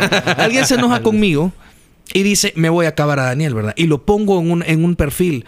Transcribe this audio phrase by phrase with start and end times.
[0.38, 1.52] alguien se enoja conmigo
[2.12, 3.74] y dice, me voy a acabar a Daniel, ¿verdad?
[3.76, 5.44] Y lo pongo en un, en un perfil.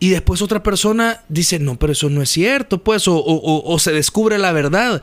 [0.00, 3.78] Y después otra persona dice, no, pero eso no es cierto, pues, o, o- o
[3.78, 5.00] se descubre la verdad.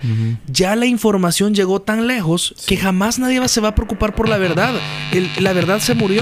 [0.47, 4.27] Ya la información llegó tan lejos que jamás nadie va- se va a preocupar por
[4.29, 4.73] la verdad.
[5.13, 6.21] El- la verdad se murió.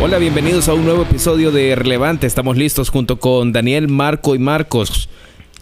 [0.00, 2.26] Hola, bienvenidos a un nuevo episodio de Relevante.
[2.26, 5.08] Estamos listos junto con Daniel, Marco y Marcos.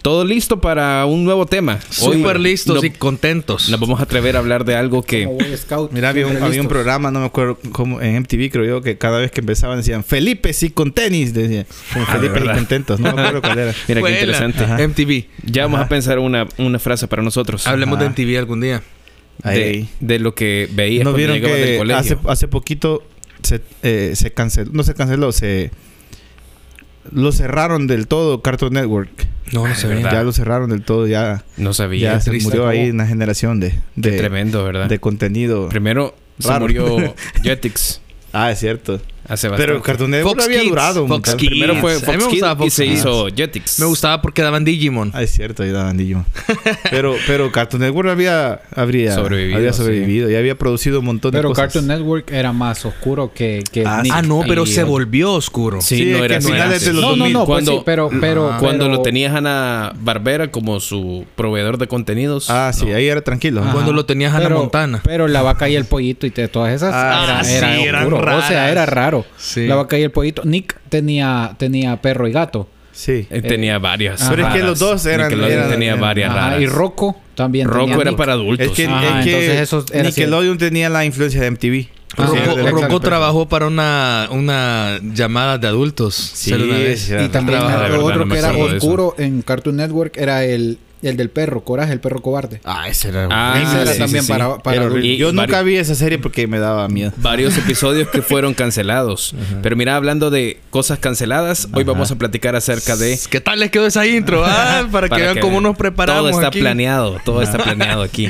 [0.03, 1.79] Todo listo para un nuevo tema.
[1.89, 3.67] Súper listos no- y contentos.
[3.69, 5.27] Nos vamos a atrever a hablar de algo que...
[5.57, 5.91] Scout.
[5.91, 9.17] Mira, había un, había programa, no me acuerdo cómo, en MTV creo yo, que cada
[9.19, 11.65] vez que empezaban decían Felipe sí con tenis, decían.
[11.93, 12.55] Con Ah, Felipe y verdad.
[12.55, 13.73] contentos, no me acuerdo cuál era.
[13.87, 14.63] Mira qué interesante.
[14.63, 14.87] Ajá.
[14.87, 15.25] MTV.
[15.51, 17.65] Ya vamos a pensar una, una frase para nosotros.
[17.67, 18.03] Hablemos Ajá.
[18.07, 18.83] de MTV algún día.
[19.43, 19.89] De, Ahí.
[19.99, 21.99] de lo que veías ¿No cuando vieron del que colegio.
[21.99, 23.03] hace, hace poquito
[23.43, 25.71] se, eh, se canceló, no se canceló, se
[27.11, 29.09] lo cerraron del todo Cartoon Network.
[29.53, 30.11] No, no Ah, verdad.
[30.11, 32.13] Ya lo cerraron del todo, ya, No sabía.
[32.13, 34.89] ya se triste, murió ahí una generación de, Qué tremendo, ¿verdad?
[34.89, 35.69] de contenido.
[35.69, 38.01] Primero se murió Jetix
[38.33, 39.01] Ah, es cierto.
[39.27, 39.71] Hace bastante.
[39.71, 41.35] Pero Cartoon Network Fox había Kids, durado Fox.
[41.35, 41.49] Kids.
[41.49, 42.99] Primero fue me Fox Kids gustaba y se Kids.
[42.99, 43.79] hizo Jetix.
[43.79, 45.11] Me gustaba porque daban Digimon.
[45.13, 46.25] Ah, es cierto, ahí daban Digimon.
[46.91, 49.77] pero, pero Cartoon Network había, habría, Sobrevivido, había sí.
[49.79, 51.65] sobrevivido y había producido un montón de Pero cosas.
[51.65, 55.33] Cartoon Network era más oscuro que, que Ah, Nick Ah, no, pero y- se volvió
[55.33, 55.81] oscuro.
[55.81, 56.85] Sí, Sí, no es era así finales antes.
[56.85, 57.33] de los No, no, 2000.
[57.33, 61.77] no, pues Cuando- sí, pero, pero, Cuando pero- lo tenías Ana Barbera como su proveedor
[61.77, 62.49] de contenidos.
[62.49, 62.95] Ah, sí, no.
[62.95, 63.61] ahí era tranquilo.
[63.61, 63.73] Ajá.
[63.73, 65.01] Cuando lo tenías Hannah pero, Montana.
[65.03, 68.05] Pero la vaca y el pollito y todas esas Ah, era.
[68.07, 68.47] O raras.
[68.47, 69.16] sea, era raro.
[69.37, 69.67] Sí.
[69.67, 70.43] La vaca y el pollito.
[70.45, 72.69] Nick tenía, tenía perro y gato.
[72.91, 73.27] Sí.
[73.29, 74.25] Eh, tenía varias.
[74.29, 76.61] Pero es que los dos eran- Nickelodeon eran- tenía eran- varias Ajá, raras.
[76.61, 78.17] y Rocco también Rocco tenía era Nick.
[78.17, 78.65] para adultos.
[78.67, 80.19] Es que, Ajá, es que entonces eso era así.
[80.21, 81.89] Nickelodeon tenía la influencia de MTV.
[82.17, 82.39] Ah, Sí,
[82.71, 86.15] Rocco, trabajó para una, una llamada de adultos.
[86.15, 87.11] Sí, una vez.
[87.11, 91.61] Y también lo otro que era oscuro en Cartoon Network era el, el del perro,
[91.61, 92.59] Coraje, el perro cobarde.
[92.63, 93.27] Ah, ese era.
[93.29, 93.69] Ah, horrible.
[93.69, 96.59] Ese era sí, también sí, para, para Era Yo nunca vi esa serie porque me
[96.59, 97.11] daba miedo.
[97.17, 99.35] Varios episodios que fueron cancelados.
[99.61, 103.19] Pero mira, hablando de cosas canceladas, hoy vamos a platicar acerca de...
[103.29, 104.43] ¿Qué tal les quedó esa intro?
[104.45, 106.59] Ah, para, que vean cómo nos preparamos Todo está aquí.
[106.59, 108.29] planeado, todo está planeado aquí.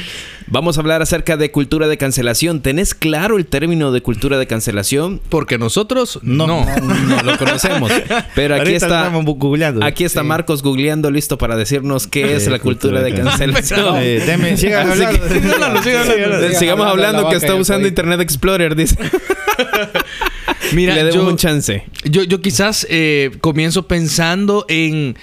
[0.50, 2.62] Vamos a hablar acerca de cultura de cancelación.
[2.62, 5.20] ¿Tenés claro el término de cultura de cancelación?
[5.30, 6.48] Porque nosotros No.
[6.48, 6.66] no.
[6.66, 7.92] No lo conocemos.
[8.34, 9.10] Pero aquí Ahorita está...
[9.10, 9.84] googleando.
[9.86, 13.52] Aquí está Marcos googleando listo para decirnos qué es Eh, la cultura de cultura de
[13.52, 13.96] cancelación.
[13.98, 15.22] Eh, deme, sigan hablando.
[15.28, 15.40] que-
[15.84, 17.88] sigan Sigamos hablando que está usando.
[17.88, 18.96] Internet Explorer, dice.
[20.74, 21.84] Mira, Le demos yo, un chance.
[22.04, 25.16] yo, yo quizás eh, comienzo pensando en,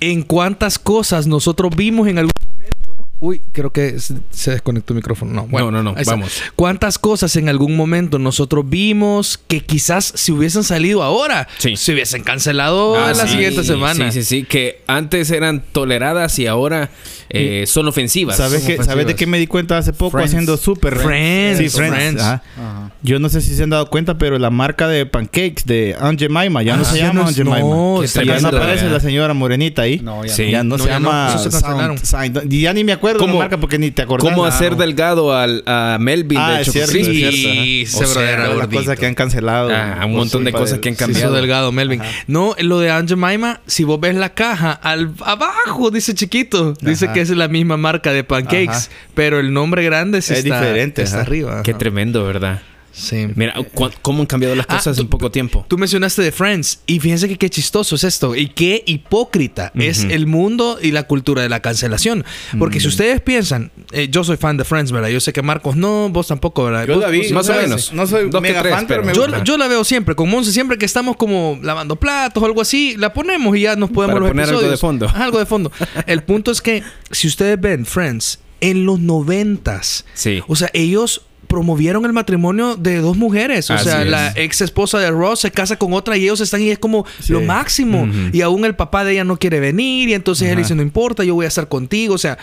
[0.00, 2.83] en cuántas cosas nosotros vimos en algún momento.
[3.24, 5.32] Uy, creo que se desconectó el micrófono.
[5.32, 6.42] No, bueno, No, no, vamos.
[6.56, 11.74] ¿Cuántas cosas en algún momento nosotros vimos que quizás si hubiesen salido ahora, Sí.
[11.76, 14.12] se hubiesen cancelado Ah, en la sí, siguiente semana?
[14.12, 14.44] Sí, sí, sí.
[14.44, 16.90] Que antes eran toleradas y ahora
[17.30, 18.36] eh, son ofensivas.
[18.36, 20.30] ¿Sabes, Son qué- ¿Sabes de qué me di cuenta hace poco Friends.
[20.30, 21.58] haciendo Super Friends.
[21.58, 21.96] Sí, Friends.
[21.96, 22.22] Friends.
[22.22, 22.42] ajá.
[22.56, 22.90] Ajá.
[23.02, 26.20] Yo no sé si se han dado cuenta, pero la marca de pancakes de Aunt
[26.20, 29.34] Jemima ya no Ah, se ya llama no Aunt no, ya no aparece la señora
[29.34, 29.98] morenita ahí.
[30.00, 30.44] No, ya Sí.
[30.44, 30.50] no.
[30.50, 31.96] Ya no, No, se llama eso se cancelaron.
[31.98, 34.28] Sound- Sound- Y ya ni me acuerdo ¿Cómo- la marca porque ni te acordás.
[34.28, 34.78] ¿Cómo hacer no.
[34.78, 37.82] delgado al, a Melvin Ah, de es Choco cierto, Crispy?
[37.82, 38.12] es cierto.
[38.14, 39.70] Sí, era las cosas que han cancelado.
[39.72, 41.34] Ah, un por montón de cosas que han Se cambiado.
[41.34, 42.00] delgado, Melvin.
[42.26, 46.74] No, lo de Aunt Jemima, si vos ves la caja, al abajo dice chiquito.
[46.80, 47.14] Dice Ajá.
[47.14, 48.88] que es la misma marca de pancakes, Ajá.
[49.14, 51.26] pero el nombre grande sí Es está, diferente, está ajá.
[51.26, 51.62] arriba.
[51.62, 52.60] Qué tremendo, ¿verdad?
[52.96, 53.26] Sí.
[53.34, 55.66] Mira, cu- cómo han cambiado las Ah, cosas en poco tiempo.
[55.68, 60.04] Tú mencionaste de Friends y fíjense que qué chistoso es esto y qué hipócrita es
[60.04, 62.24] el mundo y la cultura de la cancelación.
[62.58, 65.08] Porque si ustedes piensan, eh, yo soy fan de Friends, ¿verdad?
[65.08, 66.86] Yo sé que Marcos no, vos tampoco, ¿verdad?
[66.86, 67.28] Yo Vos- la vi.
[67.32, 67.92] más o menos.
[67.92, 69.44] No soy Dos que mega tres, fan, pero, pero- me Yo, gusta.
[69.44, 72.94] yo la veo siempre, con Monse, siempre que estamos como lavando platos o algo así,
[72.96, 75.08] la ponemos y ya nos podemos Para los poner algo de fondo.
[75.14, 75.72] Algo de fondo.
[76.06, 80.40] El punto es que si ustedes ven Friends en los noventas, Sí.
[80.46, 81.22] o sea, ellos
[81.54, 83.70] promovieron el matrimonio de dos mujeres.
[83.70, 84.08] O Así sea, es.
[84.08, 87.06] la ex esposa de Ross se casa con otra y ellos están y es como
[87.20, 87.32] Sí.
[87.32, 88.08] lo máximo.
[88.32, 91.22] Y aún el papá de ella no quiere venir y entonces él dice, no importa,
[91.22, 92.14] yo voy a estar contigo.
[92.14, 92.38] O sea,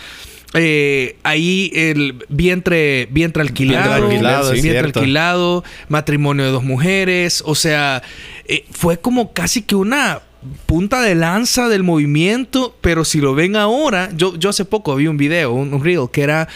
[0.54, 7.42] eh, ahí el vientre, vientre alquilado, Vientre alquilado, es vientre alquilado, matrimonio de dos mujeres.
[7.44, 8.02] O sea,
[8.46, 10.20] eh, fue como casi que una
[10.66, 15.06] punta de lanza del movimiento, pero si lo ven ahora, yo, yo hace poco vi
[15.06, 16.48] un video, un, un reel, que era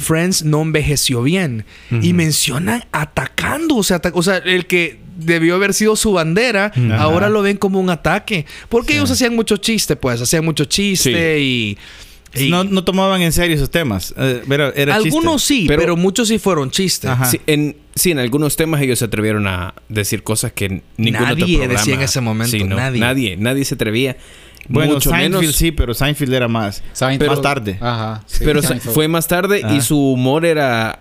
[0.00, 1.64] Friends no envejeció bien.
[2.02, 6.72] Y mencionan atacando, o sea, ata- o sea, el que debió haber sido su bandera,
[6.98, 8.46] ahora lo ven como un ataque.
[8.68, 11.76] Porque ellos hacían mucho chiste, pues, hacían mucho chiste y...
[12.34, 14.14] y- No, no tomaban en serio esos temas.
[14.16, 15.62] Eh, era, era algunos chiste.
[15.62, 17.10] sí, pero, Pero- muchos sí fueron chistes.
[17.30, 21.36] Sí en, sí, en algunos temas ellos se atrevieron a decir cosas que ningún otro
[21.36, 21.78] Nadie programa...
[21.80, 23.00] decía en ese momento, Sí, no, nadie.
[23.00, 23.36] nadie.
[23.36, 24.16] Nadie se atrevía.
[24.68, 25.56] Bueno, mucho Seinfeld menos.
[25.56, 26.82] sí, pero Seinfeld era más.
[26.94, 27.78] Seinfeld- más tarde.
[27.80, 28.22] Ajá.
[28.26, 28.94] sí, pero Seinfeld.
[28.94, 29.80] fue más tarde y Ajá.
[29.80, 31.00] su humor era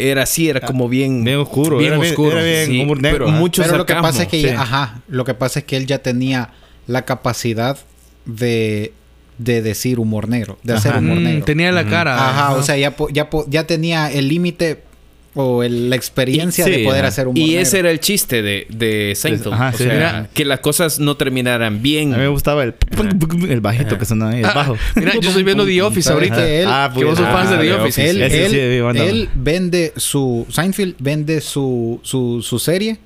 [0.00, 1.78] era así, era como bien Bien oscuro.
[1.78, 2.38] Bien era oscuro.
[2.38, 3.18] Era bien Sí, humor negro.
[3.24, 3.38] pero ajá.
[3.40, 4.48] mucho Pero lo que pasa es que, sí.
[4.48, 6.50] ajá, lo que pasa es que él ya tenía
[6.86, 7.76] la capacidad
[8.24, 8.92] de,
[9.38, 11.00] de decir humor negro, de hacer Ajá.
[11.00, 11.44] humor Mm, negro.
[11.44, 12.14] tenía la cara.
[12.28, 14.84] Ajá, o sea, ya, ya, ya tenía el límite
[15.40, 17.08] o el- la experiencia Y- de sí, poder ajá.
[17.08, 17.62] hacer humor Y negro.
[17.62, 19.54] ese era el chiste de, de Seinfeld.
[19.54, 19.84] Ajá, o sí.
[19.84, 20.28] sea, Mira.
[20.34, 22.12] que las cosas no terminaran bien.
[22.12, 22.74] A mí me gustaba el,
[23.48, 24.76] el bajito que sonaba ahí, el Ah, bajo.
[24.96, 26.48] Mira, yo estoy viendo The Office ¿Sabes ahorita.
[26.48, 28.10] él- Ah, que vos sos ah, fans de The Office.
[28.10, 30.44] Él, él- de él vende su...
[30.50, 32.98] Seinfeld vende su, su, su serie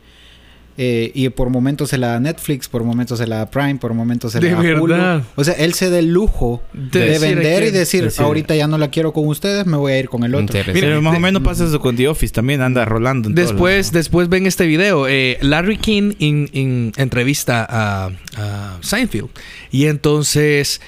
[0.78, 3.92] eh, y por momentos se la da Netflix, por momentos se la da Prime, por
[3.94, 4.86] momentos se la De da Hulu.
[4.86, 5.22] verdad.
[5.36, 8.66] O sea, él se da el lujo De vender que- y decir, decir- ahorita ya
[8.66, 10.58] no la quiero con ustedes, me voy a ir con el otro.
[10.72, 13.28] Pero más de- o menos pasa eso con The Office también, anda rolando.
[13.30, 15.06] Después, después ven este video.
[15.08, 19.28] Eh, Larry King in- in- entrevista a, a Seinfeld.
[19.70, 20.80] Y entonces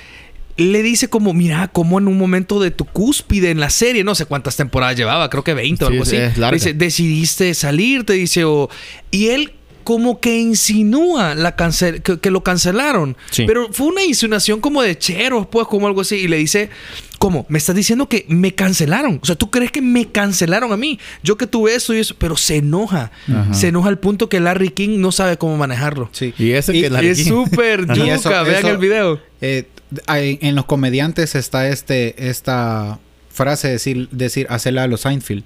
[0.56, 4.14] le dice como, mira, como en un momento de tu cúspide en la serie, no
[4.14, 6.16] sé cuántas temporadas llevaba, creo que 20 o Sí, algo así.
[6.54, 8.70] Dice, decidiste salir, te dice, o...
[9.10, 9.52] Y él
[9.84, 13.16] como que insinúa la cancel que, que lo cancelaron.
[13.30, 13.44] Sí.
[13.46, 16.16] Pero fue una insinuación como de cheros, pues, como algo así.
[16.16, 16.70] Y le dice,
[17.18, 17.46] ¿cómo?
[17.48, 19.20] Me estás diciendo que me cancelaron.
[19.22, 20.98] O sea, ¿tú crees que me cancelaron a mí?
[21.22, 22.14] Yo que tuve eso y eso.
[22.18, 23.12] Pero se enoja.
[23.28, 23.54] Ajá.
[23.54, 26.08] Se enoja al punto que Larry King no sabe cómo manejarlo.
[26.12, 26.34] Sí.
[26.38, 27.28] Y eso que Larry es King.
[27.30, 28.14] súper Y yuca.
[28.14, 29.20] eso- Vean eso- el video.
[29.40, 29.68] Eh,
[30.06, 32.98] hay- en los comediantes está este esta
[33.30, 35.44] frase decir decir hacerla a los Seinfeld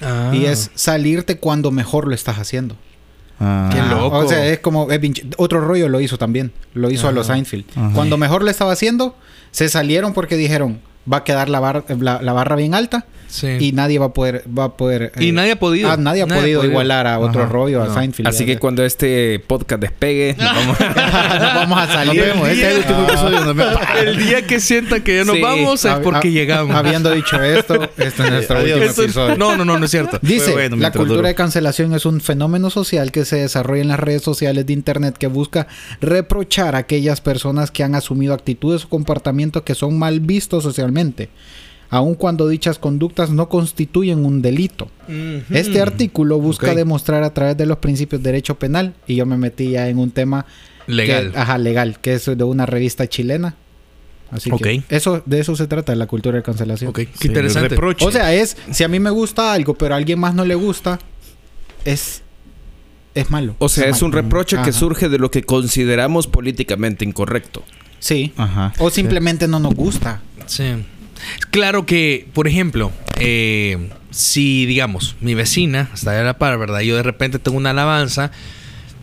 [0.00, 0.30] Ah.
[0.34, 2.76] y es salirte cuando mejor lo estás haciendo.
[3.40, 3.68] Ah.
[3.72, 3.94] Qué Ajá.
[3.94, 4.18] loco.
[4.18, 7.26] O sea, es como es pinche- otro rollo lo hizo también, lo hizo a los
[7.26, 7.64] Seinfeld.
[7.76, 7.90] Ajá.
[7.94, 9.16] Cuando mejor lo estaba haciendo,
[9.50, 13.48] se salieron porque dijeron, va a quedar la, bar- la, la barra bien alta Sí.
[13.58, 15.90] y nadie va a poder va a poder Y eh, nadie ha podido.
[15.90, 17.50] ah, nadie ha podido igualar a otro Ajá.
[17.52, 17.94] rollo a No.
[17.94, 18.28] Seinfeld.
[18.28, 20.84] Así que cuando este podcast despegue, nos vamos a-
[21.40, 22.20] nos vamos a Nos salir.
[22.22, 22.48] vemos.
[22.48, 23.40] Este es el último episodio.
[23.44, 23.78] Nos vemos.
[24.04, 25.42] El día que sientan que ya nos Sí.
[25.42, 26.76] vamos es Hab- porque llegamos.
[26.76, 29.36] Habiendo dicho esto, este es nuestro último Esto- episodio.
[29.36, 30.18] no, no, no, no es cierto.
[30.22, 33.98] Dice, bueno la cultura de cancelación es un fenómeno social que se desarrolla en las
[33.98, 35.66] redes sociales de Internet que busca
[36.00, 41.30] reprochar a aquellas personas que han asumido actitudes o comportamientos que son mal vistos socialmente,
[41.94, 44.90] aun cuando dichas conductas no constituyen un delito.
[45.50, 49.36] Este artículo busca demostrar a través de los principios de derecho penal, y yo me
[49.36, 50.44] metí ya en un tema
[50.88, 51.30] Legal.
[51.32, 53.54] que- ajá, legal, que es de una revista chilena.
[54.30, 54.62] Así Ok.
[54.62, 56.90] que eso, de eso se trata, la cultura de cancelación.
[56.90, 57.76] Ok, qué Sí, interesante.
[58.00, 60.56] O sea, es, si a mí me gusta algo, pero a alguien más no le
[60.56, 60.98] gusta,
[61.84, 62.22] es,
[63.14, 63.54] es malo.
[63.60, 67.62] O sea, es un reproche que surge de lo que consideramos políticamente incorrecto.
[68.00, 68.32] Sí.
[68.36, 68.72] Ajá.
[68.80, 70.20] O simplemente no nos gusta.
[70.46, 70.64] Sí.
[71.50, 76.80] Claro que, por ejemplo, eh, si digamos, mi vecina está allá a la par, ¿verdad?
[76.80, 78.30] Yo de repente tengo una alabanza.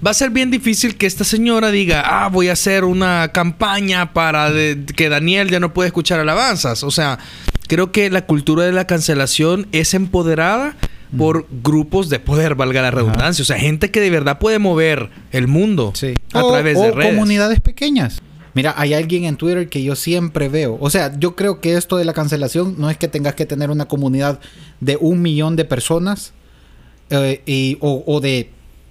[0.05, 4.13] Va a ser bien difícil que esta señora diga, ah, voy a hacer una campaña
[4.13, 6.83] para de- que Daniel ya no puede escuchar alabanzas.
[6.83, 7.19] O sea,
[7.67, 10.75] creo que la cultura de la cancelación es empoderada
[11.15, 13.43] por grupos de poder, valga la redundancia.
[13.43, 15.93] O sea, gente que de verdad puede mover el mundo
[16.33, 17.11] a o, través o de redes.
[17.13, 18.21] comunidades pequeñas.
[18.53, 20.77] Mira, hay alguien en Twitter que yo siempre veo.
[20.81, 23.69] O sea, yo creo que esto de la cancelación no es que tengas que tener
[23.69, 24.39] una comunidad
[24.79, 26.33] de un millón de personas
[27.09, 28.49] eh, y, o, o de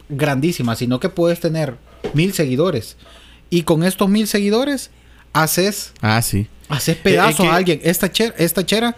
[0.09, 1.77] grandísimas, sino que puedes tener
[2.15, 2.97] mil seguidores.
[3.51, 4.91] Y con estos mil seguidores
[5.33, 6.47] haces Ah, sí.
[6.69, 7.81] haces pedazo Eh, eh, a alguien.
[7.83, 8.97] Esta chera, esta chera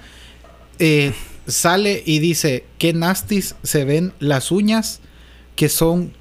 [1.46, 5.00] sale y dice qué nastis se ven las uñas
[5.56, 6.12] que son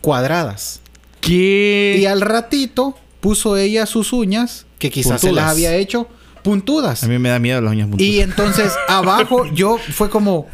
[0.00, 0.80] cuadradas.
[1.20, 1.96] ¿Qué?
[2.00, 5.44] Y al ratito puso ella sus uñas, que quizás se Puntudas.
[5.46, 6.08] las había hecho
[6.42, 7.02] puntudas.
[7.04, 8.08] A mí me da miedo las uñas puntudas.
[8.10, 10.46] Y entonces abajo yo fue como,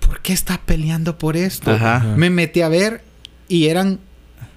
[0.00, 1.70] ¿por qué estás peleando por esto?
[1.70, 2.14] Ajá.
[2.16, 3.02] Me metí a ver
[3.48, 4.00] y eran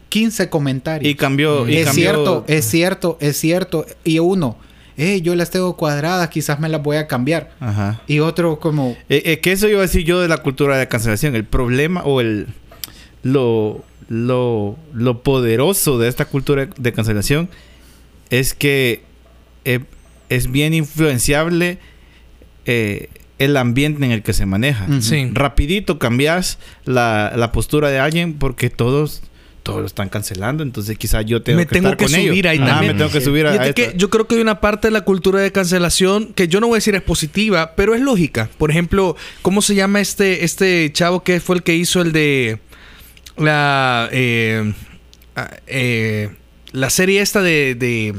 [0.09, 1.09] 15 comentarios.
[1.12, 1.67] Y cambió.
[1.69, 3.86] Y es cambió- cierto, es cierto, es cierto.
[4.03, 4.57] Y uno,
[4.98, 7.51] eh, yo las tengo cuadradas, quizás me las voy a cambiar.
[7.59, 8.01] Ajá.
[8.07, 10.88] Y otro como, Eh, eh, que eso iba a decir yo de la cultura de
[10.88, 11.36] cancelación.
[11.36, 12.48] El problema o el
[13.21, 17.48] lo, lo, lo poderoso de esta cultura de cancelación
[18.30, 19.04] es que
[19.66, 19.80] eh,
[20.30, 21.78] es bien influenciable
[22.66, 24.88] eh, el ambiente en el que se maneja.
[25.01, 25.30] Sí.
[25.32, 29.22] Rapidito cambias la, la postura de alguien porque todos
[29.62, 32.48] todos lo están cancelando, entonces quizás yo tengo me que tengo estar que con subir
[32.48, 32.51] ellos.
[32.51, 32.94] ahí Ajá, también.
[32.94, 35.01] me tengo que subir a, a que yo creo que hay una parte de la
[35.01, 38.50] cultura de cancelación que yo no voy a decir es positiva, pero es lógica.
[38.58, 42.60] Por ejemplo, ¿cómo se llama este, este chavo que fue el que hizo el de
[43.39, 44.74] la eh,
[45.36, 46.29] ah, eh,
[46.72, 48.13] la serie esta de, de-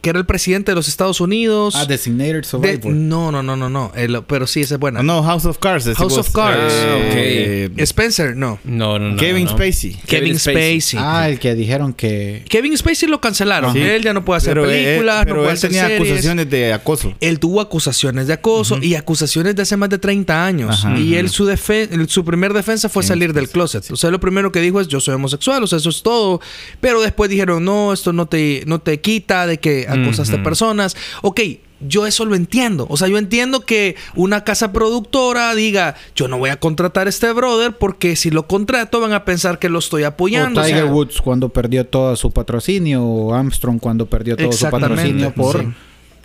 [0.00, 1.74] que era el presidente de los Estados Unidos.
[1.76, 2.92] Ah, Designated De- Survivor.
[2.92, 3.92] no, no, no, no, no.
[3.94, 5.02] El- pero sí, esa es buena.
[5.02, 5.84] No, House of Cards.
[5.96, 6.72] House was, of Cards.
[6.74, 7.12] Ah, ok.
[7.14, 8.58] eh, Spencer, no.
[8.64, 9.16] No, no, no.
[9.16, 9.50] Kevin no.
[9.52, 9.92] Spacey.
[10.06, 10.80] Kevin, Kevin Spacey.
[10.80, 11.00] Spacey.
[11.02, 12.44] Ah, el que dijeron que...
[12.48, 13.72] Kevin Spacey lo cancelaron.
[13.72, 13.80] Sí.
[13.80, 16.00] Él ya no puede hacer Pero él- películas, pero no puede él hacer tenía series.
[16.10, 17.14] acusaciones de acoso.
[17.20, 20.84] Él tuvo acusaciones de acoso y acusaciones de hace más de 30 años.
[20.84, 20.98] Ajá.
[20.98, 23.90] y él, su, defe- el- su primer defensa fue salir del closet.
[23.90, 26.40] O sea, lo primero que dijo es, yo soy homosexual, o sea, eso es todo.
[26.80, 30.44] Pero después dijeron, no, esto no te, no te quita de que acosaste Ujú.
[30.44, 30.96] personas.
[31.22, 31.40] Ok,
[31.80, 32.86] yo eso lo entiendo.
[32.90, 37.10] O sea, yo entiendo que una casa productora diga, yo no voy a contratar a
[37.10, 40.60] este brother porque si lo contrato van a pensar que lo estoy apoyando.
[40.60, 44.66] o Tiger sea, Woods cuando perdió todo su patrocinio, o Armstrong cuando perdió todo su
[44.66, 45.68] Exactamente, patrocinio por sí.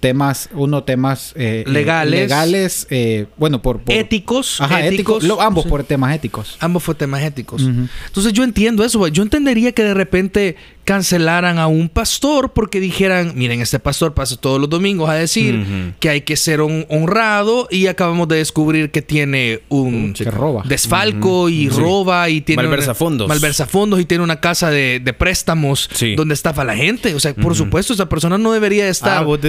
[0.02, 2.20] temas, uno temas eh, eh, Legales.
[2.20, 4.60] legales, eh, bueno, por, por- éticos.
[4.62, 5.70] Ajá, éticos, lo- ambos Sí.
[5.70, 6.58] por temas éticos.
[6.60, 7.62] Ambos fue temas éticos.
[8.08, 9.08] Entonces yo entiendo eso.
[9.08, 14.38] Yo entendería que de repente cancelaran a un pastor porque dijeran, miren, este pastor pasa
[14.38, 18.92] todos los domingos a decir que hay que ser un honrado y acabamos de descubrir
[18.92, 20.64] que tiene un Que roba.
[20.66, 23.28] desfalco y roba y tiene Malversa una- fondos.
[23.28, 26.16] malversa fondos y tiene una casa de, de préstamos Sí.
[26.16, 27.16] donde estafa a la gente.
[27.16, 29.18] O sea, por supuesto, esa persona no debería de estar.
[29.18, 29.40] Ah, vos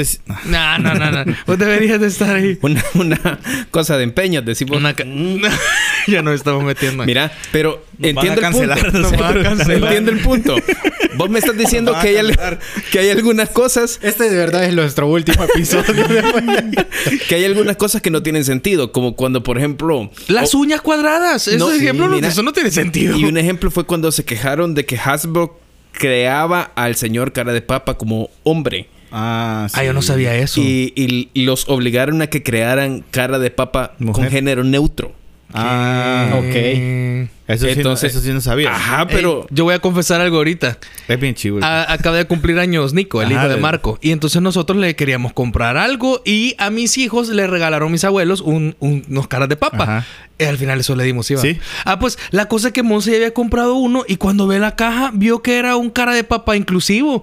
[0.47, 1.35] No, no, no, no.
[1.47, 2.59] Vos deberías de estar ahí.
[2.63, 3.39] Una, una
[3.71, 4.79] cosa de empeños, decimos.
[4.79, 5.05] Una ca-
[6.09, 7.05] ya nos estamos metiendo.
[7.05, 8.69] Mira, pero Nos van entiendo a el punto.
[8.75, 9.83] cancelar, nos van a cancelar.
[9.85, 10.57] Entiendo el punto.
[11.27, 12.59] Vos me estás diciendo que hay, al-
[12.93, 16.05] que hay algunas cosas Este de verdad es nuestro último episodio.
[17.29, 21.47] que hay algunas cosas que no tienen sentido, como cuando, por ejemplo, Las uñas cuadradas.
[21.49, 22.29] Ese No, sí, ejemplo no, mira.
[22.29, 23.17] eso no tiene sentido.
[23.17, 25.59] y un ejemplo fue cuando se quejaron de que Hasbro
[25.93, 28.89] creaba al señor cara de papa como hombre.
[29.13, 30.61] Ah, Ah, yo no sabía eso.
[30.61, 35.13] Y, y- y los obligaron a que crearan cara de papa con género neutro.
[35.53, 37.27] Ah, Ok.
[37.49, 38.75] Eso, sí, Entonces- no, eso sí no sabía.
[38.75, 39.43] Ajá, pero...
[39.43, 40.79] Ey, yo voy a confesar algo ahorita.
[41.07, 41.61] Es bien chivo.
[41.63, 43.99] A- acaba de cumplir años Nico, el Ajá, hijo de de- Marco.
[44.03, 48.41] Y entonces nosotros le queríamos comprar algo y a mis hijos le regalaron mis abuelos
[48.41, 49.85] un- un- unos caras de papa.
[49.85, 50.07] Ajá.
[50.41, 51.43] Y al final eso le dimos, Iván.
[51.43, 51.57] Sí.
[51.85, 54.75] Ah, pues la cosa es que Monse ya había comprado uno y cuando ve la
[54.75, 57.23] caja vio que era un cara de papa inclusivo.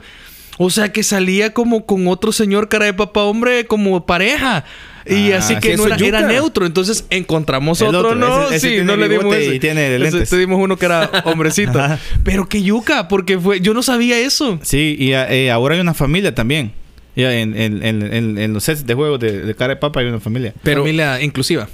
[0.57, 4.63] O sea que salía como con otro señor cara de papa hombre como pareja.
[5.05, 6.65] Y Ah, así sí, que no era, era neutro.
[6.65, 8.45] Entonces encontramos El otro, otro, ¿no?
[8.47, 9.55] ese- ese sí, tiene no le dimos ese.
[9.55, 10.29] y tiene Ese- lentes.
[10.29, 11.79] Te dimos uno que era hombrecito.
[12.23, 13.59] Pero que yuca, porque fue...
[13.61, 14.59] Yo no sabía eso.
[14.63, 16.71] Sí, y eh, ahora hay una familia también.
[17.15, 19.99] Ya en, en, en, en- en los sets de juegos de, de cara de papa
[19.99, 20.53] hay una familia.
[20.63, 21.67] Pero- Familia inclusiva.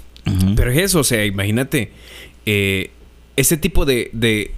[0.55, 1.91] Pero es eso, o sea, imagínate
[2.45, 2.91] eh,
[3.35, 4.51] ese tipo de, de,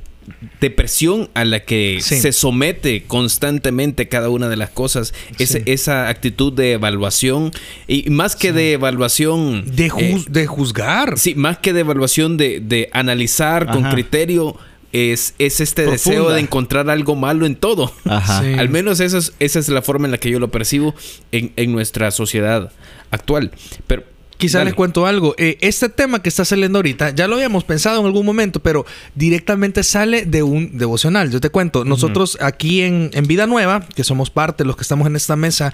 [0.60, 2.20] de presión a la que Sí.
[2.20, 5.60] se somete constantemente cada una de las cosas, Sí.
[5.66, 7.52] esa actitud de evaluación,
[7.88, 9.64] y más que de evaluación...
[9.76, 11.18] De, eh, de juzgar.
[11.18, 14.56] sí, más que de evaluación de, de analizar con criterio,
[14.94, 16.18] es, es este Profunda.
[16.20, 17.94] deseo de encontrar algo malo en todo.
[18.06, 18.42] Ajá.
[18.44, 18.54] Sí.
[18.60, 20.94] Al menos esa es, esa es la forma en la que yo lo percibo
[21.32, 22.72] en, en nuestra sociedad
[23.10, 23.52] actual.
[23.88, 24.04] Pero
[24.42, 24.72] Quizá Dale.
[24.72, 25.36] les cuento algo.
[25.38, 28.88] Eh, este tema que está saliendo ahorita, ya lo habíamos pensado en algún momento, pero
[29.14, 31.30] directamente sale de un devocional.
[31.30, 35.06] Yo te cuento, nosotros aquí en, en Vida Nueva, que somos parte, los que estamos
[35.06, 35.74] en esta mesa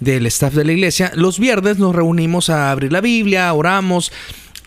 [0.00, 4.10] del staff de la iglesia, los viernes nos reunimos a abrir la Biblia, oramos.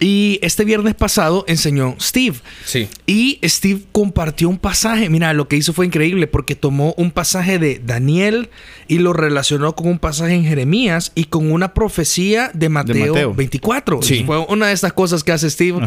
[0.03, 2.37] Y este viernes pasado enseñó Steve.
[2.65, 2.89] Sí.
[3.05, 5.09] Y Steve compartió un pasaje.
[5.09, 8.49] Mira, lo que hizo fue increíble porque tomó un pasaje de Daniel
[8.87, 13.33] y lo relacionó con un pasaje en Jeremías y con una profecía de Mateo, Mateo.
[13.35, 14.01] 24.
[14.01, 14.23] Sí.
[14.25, 15.79] Fue una de estas cosas que hace Steve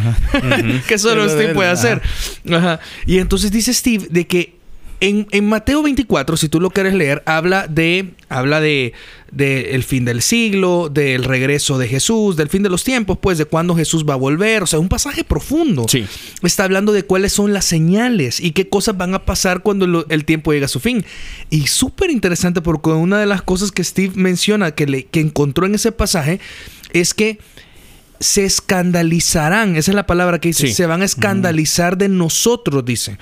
[0.89, 2.01] que solo de Steve puede hacer.
[2.49, 2.79] Ajá.
[3.07, 4.54] Y entonces dice Steve de que
[5.09, 8.93] en, en Mateo 24, si tú lo quieres leer, habla de habla de,
[9.31, 13.39] de el fin del siglo, del regreso de Jesús, del fin de los tiempos, pues
[13.39, 15.87] de cuándo Jesús va a volver, o sea, un pasaje profundo.
[15.89, 16.07] Sí.
[16.43, 20.25] Está hablando de cuáles son las señales y qué cosas van a pasar cuando el
[20.25, 21.05] tiempo llega a su fin.
[21.51, 25.67] Y súper interesante porque una de las cosas que Steve menciona que, le, que encontró
[25.67, 26.41] en ese pasaje
[26.93, 27.39] es que
[28.21, 30.75] se escandalizarán, esa es la palabra que dice, Sí.
[30.75, 33.19] se van a escandalizar de nosotros, dice.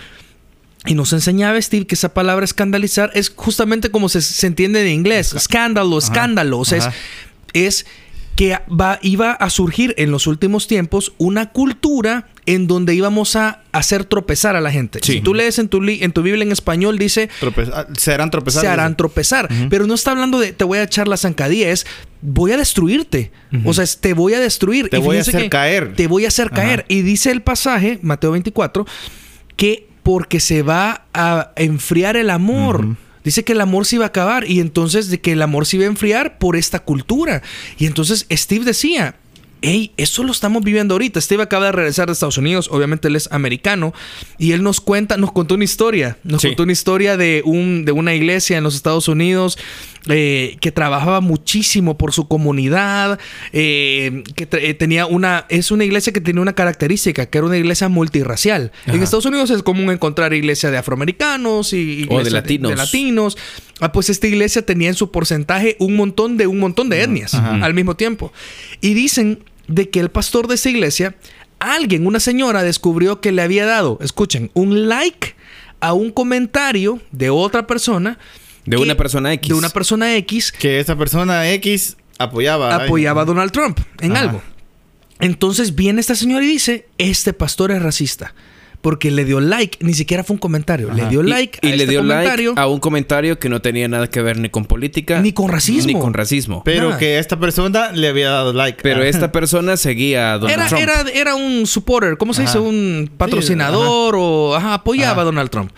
[0.86, 4.88] Y nos enseñaba Steve que esa palabra escandalizar es justamente como se, se entiende en
[4.88, 6.96] inglés, escándalo, escándalo, o sea, es, Ajá.
[7.52, 7.86] es
[8.34, 13.62] que va, iba a surgir en los últimos tiempos una cultura en donde íbamos a
[13.72, 15.00] hacer tropezar a la gente.
[15.02, 15.12] Sí.
[15.12, 17.28] Si tú lees en tu, li- en tu Biblia en español, dice
[17.74, 18.62] ah, se harán tropezar.
[18.62, 19.48] se harán tropezar.
[19.68, 21.86] Pero no está hablando de te voy a echar la zancadilla, es
[22.22, 23.30] voy a destruirte.
[23.66, 24.88] O sea, es te voy a destruir.
[24.88, 25.94] Te Y voy a hacer caer.
[25.94, 26.56] Te voy a hacer Ajá.
[26.56, 26.84] caer.
[26.88, 28.86] Y dice el pasaje, Mateo 24,
[29.56, 32.96] que porque se va a enfriar el amor.
[33.24, 35.76] Dice que el amor se iba a acabar y entonces de que el amor se
[35.76, 37.42] iba a enfriar por esta cultura.
[37.78, 39.14] Y entonces Steve decía,
[39.62, 41.20] hey, eso lo estamos viviendo ahorita.
[41.20, 43.94] Steve acaba de regresar de Estados Unidos, obviamente él es americano,
[44.38, 46.48] y él nos cuenta, nos contó una historia, nos Sí.
[46.48, 49.58] contó una historia de, un, de una iglesia en los Estados Unidos
[50.08, 53.20] eh, que trabajaba muchísimo por su comunidad,
[53.52, 57.56] eh, que eh, tenía una, es una iglesia que tenía una característica, que era una
[57.56, 58.72] iglesia multirracial.
[58.86, 59.00] En.
[59.02, 62.70] Estados Unidos es común encontrar iglesia de afroamericanos y O de latinos.
[62.70, 63.36] de latinos.
[63.80, 67.34] Ah, pues esta iglesia tenía en su porcentaje un montón de un montón de etnias
[67.34, 67.64] Ajá.
[67.64, 68.32] al mismo tiempo.
[68.80, 71.14] Y dicen de que el pastor de esa iglesia,
[71.58, 75.34] alguien, una señora, descubrió que le había dado, escuchen, un like
[75.80, 78.18] a un comentario de otra persona.
[78.64, 79.48] De que- una persona X.
[79.48, 82.74] De una persona X Que esa persona X apoyaba.
[82.84, 84.20] apoyaba a Donald Trump en Ajá.
[84.22, 84.42] algo.
[85.20, 88.34] Entonces viene esta señora y dice, este pastor es racista.
[88.82, 91.10] Porque le dio like, ni siquiera fue un comentario, le Ajá.
[91.10, 92.50] dio like y, a este dio comentario.
[92.50, 95.48] like a un comentario que no tenía nada que ver ni con política Ni con
[95.48, 95.86] racismo.
[95.86, 96.62] ni con racismo.
[96.64, 96.98] Pero Nada.
[96.98, 98.80] que esta persona le había dado like.
[98.82, 100.82] Pero esta persona seguía a Donald Era, Trump.
[100.82, 102.50] era, era un supporter, ¿cómo se Ajá.
[102.50, 102.58] dice?
[102.58, 105.20] Un patrocinador o ajá, apoyaba Ajá.
[105.20, 105.70] a Donald Trump.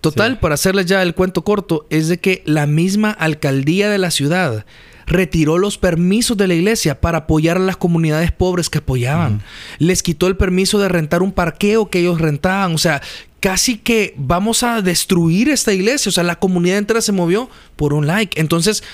[0.00, 4.10] Total, para hacerles ya el cuento corto, es de que la misma alcaldía de la
[4.10, 4.64] ciudad
[5.10, 9.42] retiró los permisos de la iglesia para apoyar a las comunidades pobres que apoyaban.
[9.78, 12.74] Les quitó el permiso de rentar un parqueo que ellos rentaban.
[12.74, 13.02] O sea,
[13.40, 16.08] casi que vamos a destruir esta iglesia.
[16.10, 18.40] O sea, la comunidad entera se movió por un like.
[18.40, 18.84] Entonces,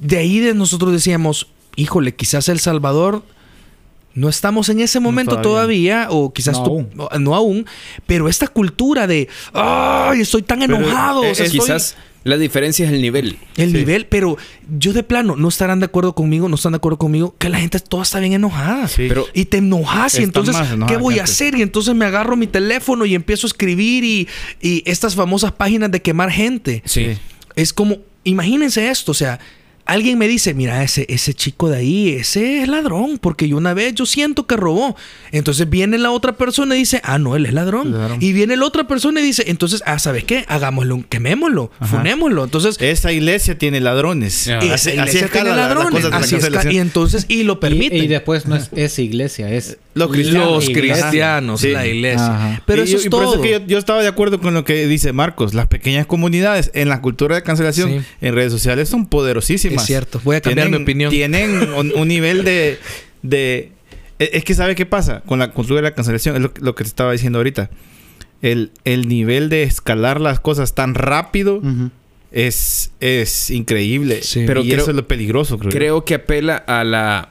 [0.00, 3.22] de ahí de nosotros decíamos, híjole, quizás El Salvador
[4.14, 6.06] no estamos en ese momento todavía.
[6.06, 6.06] todavía.
[6.10, 6.90] o quizás No tú- aún.
[6.94, 7.66] no, no aún,
[8.06, 12.36] pero esta cultura de, ay, estoy tan Pero, enojado, eh, o sea, estoy- Quizás la
[12.36, 13.38] diferencia es el nivel.
[13.56, 13.76] el sí.
[13.78, 14.36] nivel, pero
[14.78, 17.58] yo de plano no estarán de acuerdo conmigo, no están de acuerdo conmigo, que la
[17.58, 18.88] gente toda está bien enojada.
[18.88, 19.06] Sí.
[19.08, 21.54] Pero- y te enojas y entonces, ¿qué voy a hacer?
[21.54, 24.28] Y entonces me agarro mi teléfono y empiezo a escribir y,
[24.60, 26.82] y estas famosas páginas de quemar gente.
[26.84, 27.16] Sí.
[27.56, 29.40] Es como, imagínense esto, o sea,
[29.92, 33.74] alguien me dice, mira, ese, ese chico de ahí, ese es ladrón, porque yo una
[33.74, 34.96] vez yo siento que robó.
[35.32, 37.92] Entonces viene la otra persona y dice, ah, no, él es ladrón.
[37.92, 38.18] Ladrón.
[38.20, 40.44] Y viene la otra persona y dice, entonces, ah, ¿sabes qué?
[40.48, 41.96] Hagámoslo, quemémoslo, Ajá.
[41.98, 42.44] funémoslo.
[42.44, 44.46] Entonces, Esa iglesia tiene ladrones.
[44.46, 46.02] Esa Así- así iglesia escala tiene la- las ladrones.
[46.04, 46.74] de la Así esca- cancelación.
[46.74, 47.96] y entonces, y lo permite.
[47.98, 50.50] Y, y después no es esa iglesia, es Los cristianos.
[50.52, 50.94] Los iglesia.
[51.02, 51.70] cristianos, Sí.
[51.72, 52.26] la iglesia.
[52.26, 52.62] Ajá.
[52.66, 53.32] Pero Y- eso y, es por todo.
[53.34, 55.52] eso que yo, yo estaba de acuerdo con lo que dice Marcos.
[55.54, 58.00] Las pequeñas comunidades en la cultura de cancelación Sí.
[58.20, 59.82] en redes sociales son poderosísimas.
[59.82, 60.20] Es cierto.
[60.24, 61.10] Voy a cambiar mi opinión.
[61.10, 62.78] Tienen un, un nivel de,
[63.22, 63.72] de...
[64.20, 65.22] Es que ¿sabe qué pasa?
[65.26, 67.70] Con la cultura de la cancelación, es lo, lo que te estaba diciendo ahorita.
[68.42, 71.60] El, el nivel de escalar las cosas tan rápido
[72.32, 74.22] es, es increíble.
[74.22, 74.44] Sí.
[74.46, 75.70] Pero y creo- eso es lo peligroso, creo.
[75.70, 77.30] Creo que apela a la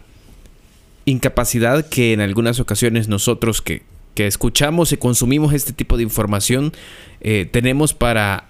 [1.10, 3.84] incapacidad que en algunas ocasiones nosotros que,
[4.15, 6.74] que escuchamos y consumimos este tipo de información
[7.22, 8.45] eh, tenemos para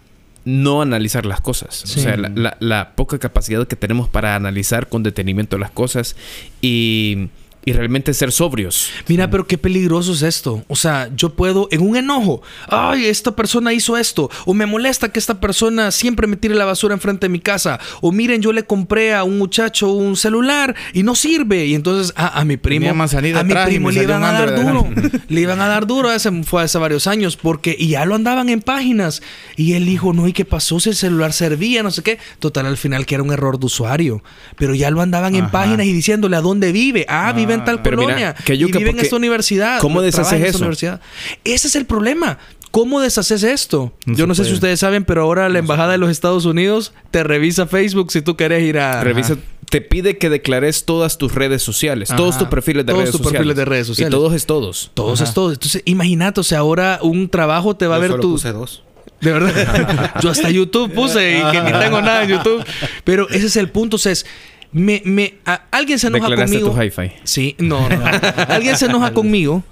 [0.46, 1.84] no analizar las cosas.
[1.86, 2.00] Sí.
[2.00, 6.16] O sea, la, la- la poca capacidad que tenemos para analizar con detenimiento las cosas
[6.62, 7.28] y,
[7.66, 8.90] y realmente ser sobrios.
[9.08, 10.64] Mira, pero qué peligroso es esto.
[10.68, 14.30] O sea, yo puedo, en un enojo, ay, esta persona hizo esto.
[14.46, 17.80] O me molesta que esta persona siempre me tire la basura enfrente de mi casa.
[18.02, 21.66] O miren, yo le compré a un muchacho un celular y no sirve.
[21.66, 24.90] Y entonces a, a mi primo, a mi primo le iban a dar duro.
[25.28, 26.12] le iban a dar duro.
[26.12, 27.36] Ese fue hace varios años.
[27.36, 29.22] Porque, y ya lo andaban en páginas.
[29.58, 30.80] Y él dijo, no, ¿y qué pasó?
[30.80, 32.20] Si el celular servía, no sé qué.
[32.40, 34.24] Total, al final que era un error de usuario.
[34.56, 37.06] Pero ya lo andaban en páginas y diciéndole a dónde vive.
[37.10, 38.36] Ah, vive en tal Pero mira, colonia.
[38.46, 39.80] que y yuca, vive en esta universidad.
[39.80, 40.58] ¿cómo deshaces en eso?
[40.60, 41.02] universidad.
[41.44, 42.38] Ese es el problema.
[42.72, 43.94] ¿Cómo deshaces esto?
[44.06, 46.94] No Yo no sé si ustedes saben, pero ahora la embajada de los Estados Unidos
[47.10, 49.38] te revisa Facebook si tú querés ir a Revisa,
[49.72, 53.20] te pide que declares todas tus redes sociales, todos tus perfiles de Todos redes tus
[53.22, 53.38] sociales.
[53.40, 54.12] perfiles de redes sociales.
[54.12, 54.92] Y todos es todos.
[54.94, 55.30] todos Ajá.
[55.30, 55.52] es todo.
[55.52, 58.84] Entonces, imagínate, o sea, ahora un trabajo te va a ver solo tu puse dos.
[59.22, 60.14] de verdad.
[60.22, 62.64] Yo hasta YouTube puse y que ni tengo nada en YouTube.
[63.04, 63.96] Pero ese es el punto.
[63.96, 64.26] O sea, es,
[64.72, 66.76] me, me, a- alguien se enoja Declaraste conmigo.
[66.80, 67.12] tu hi-fi.
[67.24, 68.02] Sí, no, no.
[68.50, 69.64] alguien se enoja conmigo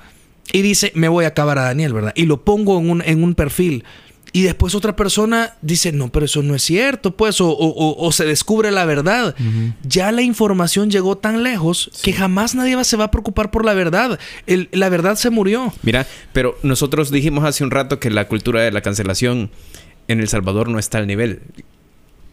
[0.51, 2.13] y dice, me voy a acabar a Daniel, ¿verdad?
[2.15, 3.83] Y lo pongo en un, en un perfil.
[4.33, 8.05] Y después otra persona dice, no, pero eso no es cierto, pues, o, o- o-
[8.05, 9.33] o se descubre la verdad.
[9.83, 13.65] Ya la información llegó tan lejos que jamás nadie va- se va a preocupar por
[13.65, 14.19] la verdad.
[14.45, 15.73] El- la verdad se murió.
[15.81, 19.49] Mira, pero nosotros dijimos hace un rato que la cultura de la cancelación
[20.10, 21.41] en El Salvador no está al nivel.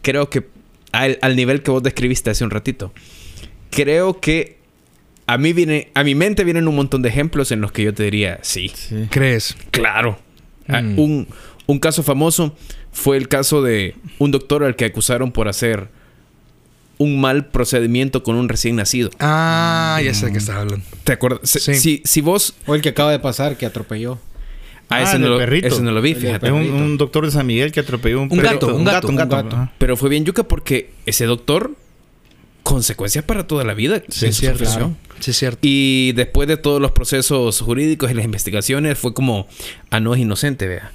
[0.01, 0.45] Creo que
[0.99, 2.93] al, al nivel que vos describiste hace un ratito.
[3.69, 4.57] Creo que
[5.27, 7.93] a mí viene, a mi mente vienen un montón de ejemplos en los que yo
[7.93, 9.07] te diría, sí, Sí.
[9.09, 9.55] ¿Crees?
[9.71, 10.19] claro.
[10.67, 10.99] Ah, Mm.
[10.99, 11.27] Un,
[11.67, 12.55] un caso famoso
[12.91, 15.89] fue el caso de un doctor al que acusaron por hacer
[16.97, 19.09] un mal procedimiento con un recién nacido.
[19.19, 20.85] Ah, ya sé de qué estás hablando.
[21.03, 21.41] ¿Te acuerdas?
[21.49, 21.75] Si- Sí.
[21.75, 22.55] Si, si vos...
[22.67, 24.17] O el que acaba de pasar, que atropelló.
[24.89, 25.67] Ah, Ah, ese, el no lo, perrito.
[25.67, 26.45] ese no lo vi, fíjate.
[26.47, 28.67] Es un, doctor de San Miguel que atropelló un, Un perrito.
[28.67, 29.35] gato, un gato, un gato.
[29.37, 29.71] un gato.
[29.79, 31.71] Pero fue bien yuca porque ese doctor
[32.63, 34.01] consecuencias para toda la vida.
[34.09, 34.93] Sí, es su cierto.
[35.19, 35.59] Sí, es cierto.
[35.63, 39.47] Y después de todos los procesos jurídicos y las investigaciones, fue como,
[39.91, 40.91] ah, no es inocente, vea.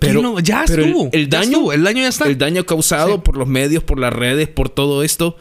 [0.00, 0.38] Pero, no?
[0.40, 1.08] ya pero estuvo.
[1.12, 2.26] el ya daño- estuvo, el daño ya está.
[2.26, 3.20] El daño causado Sí.
[3.24, 5.36] por los medios, por las redes, por todo esto,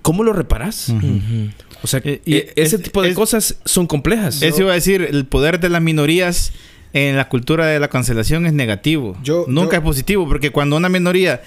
[0.00, 0.88] ¿cómo lo reparas?
[0.88, 1.50] Ujú.
[1.82, 4.40] O sea, Eh, y eh, ese es- tipo de es- cosas son complejas.
[4.42, 6.52] Eso iba a decir, el poder de las minorías
[6.92, 9.16] en la cultura de la cancelación es negativo.
[9.22, 11.42] Yo- Nunca yo- es positivo, porque cuando una minoría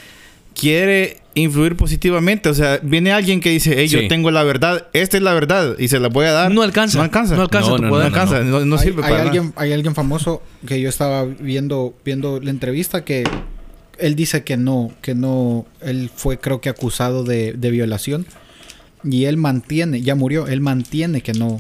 [0.54, 4.02] quiere influir positivamente, o sea, viene alguien que dice, hey, Sí.
[4.02, 6.52] yo tengo la verdad, esta es la verdad, y se la voy a dar.
[6.52, 6.98] No alcanza.
[6.98, 7.36] No alcanza.
[7.36, 9.54] No alcanza No, alcanza, no, no hay, sirve hay para alguien, nada.
[9.58, 13.26] hay alguien famoso que yo estaba viendo, viendo la entrevista que
[14.00, 18.26] él dice que no, que no, él fue creo que acusado de, de violación
[19.10, 21.58] y él mantiene, ya murió, él mantiene que no,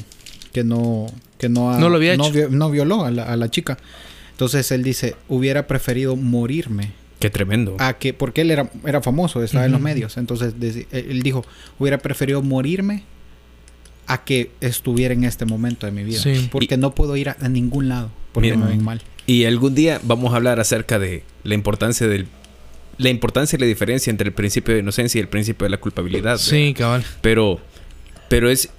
[0.51, 2.49] que no, que no, ha- No lo había no, hecho.
[2.49, 3.77] no violó a la, a la chica.
[4.31, 7.77] Entonces él dice, hubiera preferido morirme Qué tremendo.
[7.79, 10.17] a que, porque él era, era famoso, estaba en los medios.
[10.17, 11.45] Entonces deci- él dijo,
[11.79, 13.03] hubiera preferido morirme
[14.07, 16.19] a que estuviera en este momento de mi vida.
[16.19, 16.47] Sí.
[16.51, 18.63] Porque no puedo ir a, a ningún lado, porque Mira.
[18.65, 19.01] me ven mal.
[19.25, 22.27] Y algún día vamos a hablar acerca de la importancia del
[22.97, 25.77] la importancia y la diferencia entre el principio de inocencia y el principio de la
[25.77, 26.37] culpabilidad.
[26.37, 27.03] Sí, cabal.
[27.21, 27.59] Pero
[28.29, 28.69] pero es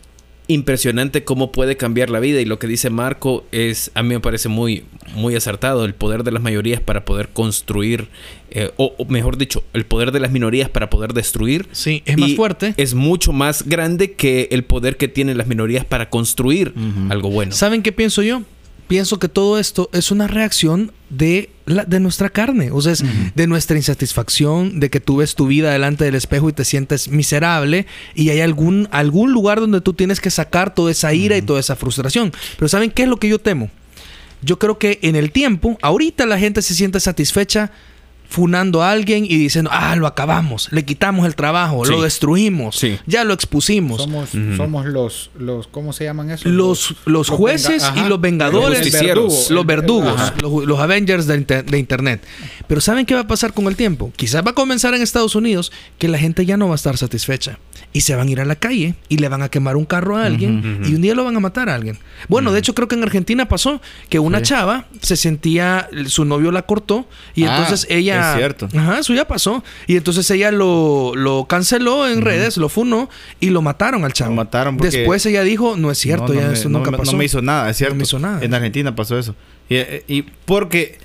[0.48, 4.20] impresionante cómo puede cambiar la vida y lo que dice Marco es a mí me
[4.20, 4.84] parece muy
[5.16, 8.06] muy acertado el poder de las mayorías para poder construir
[8.50, 12.16] eh, o, o mejor dicho el poder de las minorías para poder destruir Sí, es
[12.16, 12.74] más fuerte.
[12.76, 16.72] es mucho más grande que el poder que tienen las minorías para construir
[17.08, 18.42] algo bueno ¿Saben qué pienso yo?
[18.88, 22.70] Pienso que todo esto es una reacción de, la, de nuestra carne.
[22.70, 26.48] O sea, es de nuestra insatisfacción, de que tú ves tu vida delante del espejo
[26.48, 30.92] y te sientes miserable y hay algún, algún lugar donde tú tienes que sacar toda
[30.92, 32.32] esa ira y toda esa frustración.
[32.56, 33.70] Pero ¿saben qué es lo que yo temo?
[34.42, 37.72] Yo creo que en el tiempo, ahorita la gente se siente satisfecha
[38.28, 41.92] funando a alguien y diciendo, ah, lo acabamos, le quitamos el trabajo, Sí.
[41.92, 42.98] lo destruimos, Sí.
[43.06, 44.00] ya lo expusimos.
[44.02, 46.46] Somos, somos los, los, ¿cómo se llaman esos?
[46.50, 49.50] Los, los jueces venga- y los vengadores, Los justicieros.
[49.50, 52.22] los verdugos, los, los Avengers de, inter- de Internet.
[52.68, 54.12] Pero ¿saben qué va a pasar con el tiempo?
[54.16, 56.96] Quizás va a comenzar en Estados Unidos que la gente ya no va a estar
[56.96, 57.58] satisfecha.
[57.92, 60.16] Y se van a ir a la calle y le van a quemar un carro
[60.16, 61.98] a alguien y un día lo van a matar a alguien.
[62.28, 66.52] Bueno, de hecho creo que en Argentina pasó que una chava se sentía, su novio
[66.52, 68.32] la cortó y Ah, entonces ella...
[68.32, 68.68] es cierto.
[68.76, 69.64] Ajá, eso ya pasó.
[69.86, 73.08] Y entonces ella lo, lo canceló en redes, lo funó
[73.40, 74.30] y lo mataron al chavo.
[74.30, 76.78] Lo mataron porque- Después ella dijo, no es cierto, No, no ya me- eso no
[76.80, 77.12] nunca me- pasó.
[77.12, 77.94] No me hizo nada, es cierto.
[77.94, 78.42] me hizo nada.
[78.42, 79.34] En Argentina pasó eso.
[79.70, 80.98] Y, eh, y porque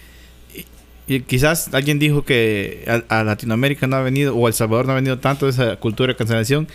[1.15, 4.85] y, quizás alguien dijo que a, a Latinoamérica no ha venido o a El Salvador
[4.85, 6.67] no ha venido tanto esa cultura de cancelación.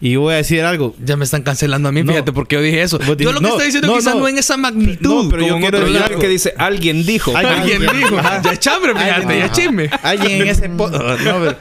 [0.00, 0.96] Y yo voy a decir algo.
[1.04, 2.10] Ya me están cancelando a mí, No.
[2.10, 2.98] fíjate, porque yo dije eso.
[2.98, 4.28] Yo dijiste- lo que no, estoy diciendo no, quizás no, no.
[4.28, 5.24] en esa magnitud.
[5.24, 6.02] No, pero yo quiero decir.
[6.02, 8.16] Algo que dice alguien dijo Alguien- Alguien dijo.
[8.42, 9.88] Ya es chambre, fíjate, ya chisme.
[10.02, 11.56] Alguien en ese po- no, pero,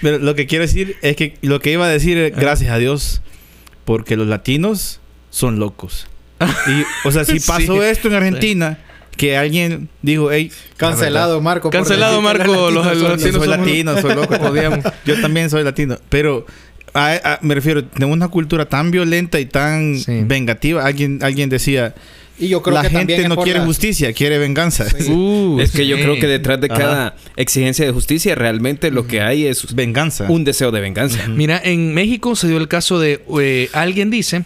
[0.00, 2.78] pero lo que quiero decir es que lo que iba a decir es gracias a
[2.78, 3.20] Dios
[3.84, 6.06] porque los latinos son locos.
[6.40, 7.46] Y o sea, si Sí.
[7.46, 8.78] pasó esto en Argentina
[9.16, 11.70] que alguien dijo, hey, Cancelado, Marco.
[11.70, 14.34] Cancelado, Marco, los- latinos los son- latinos soy latino, soy loco.
[14.50, 14.80] Odiamos.
[15.04, 15.98] Yo también soy latino.
[16.08, 16.46] Pero
[16.94, 20.22] a- a- me refiero, tenemos una cultura tan violenta y tan Sí.
[20.24, 20.84] vengativa.
[20.84, 21.94] Alguien, alguien decía,
[22.38, 24.88] Y yo creo la que gente no quiere la- justicia, quiere venganza.
[24.88, 25.10] Sí.
[25.12, 26.76] Uh, es que yo creo que detrás de Ajá.
[26.80, 30.24] cada exigencia de justicia realmente lo que hay es Venganza.
[30.28, 31.28] un deseo de venganza.
[31.28, 34.44] Mira, en México se dio el caso de eh, alguien dice,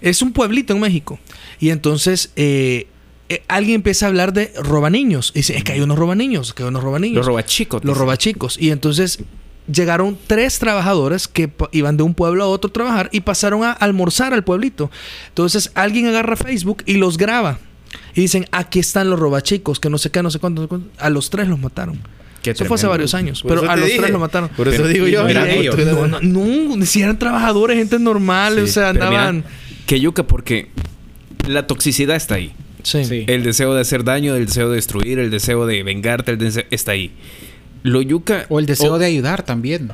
[0.00, 1.20] es un pueblito en México,
[1.60, 2.86] y entonces eh,
[3.28, 5.32] eh, alguien empieza a hablar de robaniños.
[5.34, 7.16] Y dice, es que hay unos robaniños, que hay unos robaniños.
[7.16, 7.84] Los robachicos.
[7.84, 8.56] Los robachicos.
[8.60, 9.18] Y entonces
[9.70, 13.72] llegaron tres trabajadores que iban de un pueblo a otro a trabajar y pasaron a
[13.72, 14.90] almorzar al pueblito.
[15.28, 17.58] Entonces alguien agarra Facebook y los graba.
[18.14, 20.62] Y dicen, aquí están los robachicos, que no sé qué, no sé cuánto.
[20.62, 20.88] no sé cuánto.
[20.98, 21.98] A los tres los mataron.
[22.42, 23.42] Qué Eso fue hace varios años.
[23.42, 23.98] Por pero a los dije.
[23.98, 24.50] tres los mataron.
[24.50, 25.22] Por eso Pero- digo yo.
[25.22, 25.76] no mira, eran ellos.
[25.76, 29.44] No, no, no, si eran trabajadores, gente normal, o sea, mira, andaban.
[29.86, 30.70] que yuca porque
[31.48, 32.52] la toxicidad está ahí.
[32.86, 33.04] Sí.
[33.04, 33.24] Sí.
[33.26, 36.62] El deseo de hacer daño, el deseo de destruir, el deseo de vengarte, el deseo
[36.70, 37.10] está ahí.
[37.82, 39.90] Lo yuca O el deseo o- de ayudar también.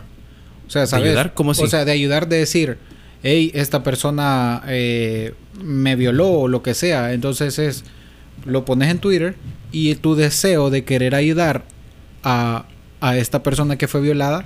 [0.66, 1.06] O sea, ¿sabes?
[1.06, 1.32] ayudar?
[1.32, 1.62] ¿Cómo así?
[1.62, 2.76] O sea, de ayudar de decir,
[3.22, 7.14] hey, esta persona eh, me violó o lo que sea.
[7.14, 7.84] Entonces es,
[8.44, 9.36] lo pones en Twitter
[9.70, 11.64] y tu deseo de querer ayudar
[12.22, 12.66] a,
[13.00, 14.44] a esta persona que fue violada,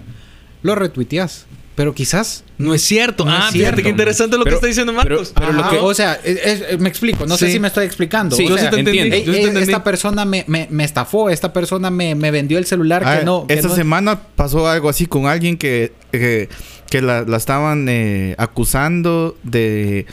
[0.62, 1.46] lo retuiteas.
[1.76, 2.42] Pero quizás...
[2.58, 3.24] No es cierto.
[3.26, 3.82] No ah, es fíjate cierto.
[3.82, 5.32] qué interesante lo Pero- que está diciendo pero- Marcos.
[5.38, 7.26] pero lo Ajá, que- O sea, es- es- me explico.
[7.26, 7.52] No sé Sí.
[7.52, 8.34] si me estoy explicando.
[8.34, 9.14] Sí, o yo sea, sí te entiendo.
[9.14, 12.56] "Ey, yo te ey, esta persona me, me, me estafó, esta persona me, me vendió
[12.56, 13.46] el celular Ah, que no...
[13.46, 16.48] que esta no- semana pasó algo así con alguien que, que,
[16.88, 20.06] que la, la estaban eh, acusando de,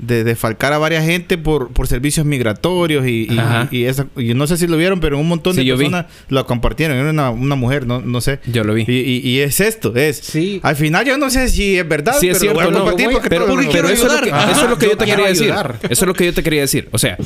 [0.00, 4.46] de defalcar a varias gente por, por servicios migratorios y, y, y esa- y no
[4.46, 5.70] sé si lo vieron, pero un montón de vi.
[5.70, 6.96] personas lo compartieron.
[6.96, 8.40] Era una, una mujer, no, no sé.
[8.46, 8.84] Yo lo vi.
[8.88, 10.16] Y, y- y es esto, es.
[10.18, 10.60] Sí.
[10.62, 12.78] Al final yo no sé si es verdad, Sí, es pero lo voy a cierto,
[12.78, 14.50] no, compartir voy- porque pero, todo pero eso, es lo que, ayudar.
[14.52, 15.54] eso es lo que yo te quería decir.
[15.90, 16.88] Eso es lo que yo te quería decir.
[16.92, 17.16] O sea,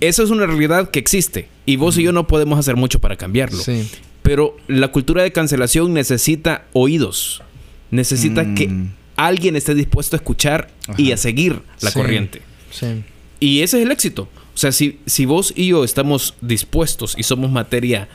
[0.00, 1.48] eso es una realidad que existe.
[1.66, 3.58] Y vos y yo no podemos hacer mucho para cambiarlo.
[3.62, 3.88] Sí.
[4.22, 7.42] Pero la cultura de cancelación necesita oídos.
[7.90, 8.54] Necesita Mm.
[8.54, 8.70] que
[9.16, 11.98] alguien esté dispuesto a escuchar y a seguir la Sí.
[11.98, 12.42] corriente.
[12.70, 13.02] Sí.
[13.40, 14.28] Y ese es el éxito.
[14.54, 18.08] O sea, si, si vos y yo estamos dispuestos y somos materia,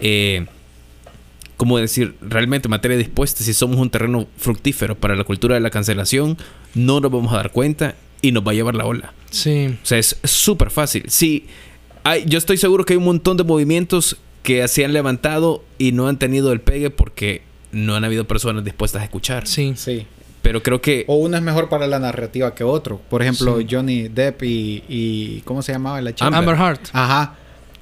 [0.00, 0.46] eh,
[1.56, 2.14] ¿cómo decir?
[2.20, 6.36] Realmente materia dispuesta, si somos un terreno fructífero para la cultura de la cancelación,
[6.74, 9.12] no nos vamos a dar cuenta y nos va a llevar la ola.
[9.30, 9.68] Sí.
[9.82, 11.04] O sea, es súper fácil.
[11.08, 11.46] Sí,
[12.04, 15.92] hay, yo estoy seguro que hay un montón de movimientos que se han levantado y
[15.92, 17.42] no han tenido el pegue porque
[17.72, 19.46] no han habido personas dispuestas a escuchar.
[19.46, 19.72] Sí.
[19.76, 20.06] Sí.
[20.46, 21.04] Pero creo que...
[21.08, 23.00] O uno es mejor para la narrativa que otro.
[23.10, 23.66] Por ejemplo, Sí.
[23.68, 26.26] Johnny Depp y, y- ¿Cómo se llamaba la chica?
[26.28, 26.80] Amber Heart.
[26.92, 27.34] Ajá.